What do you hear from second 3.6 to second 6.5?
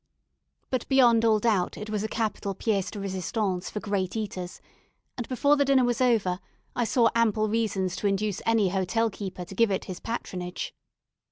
for great eaters; and before the dinner was over,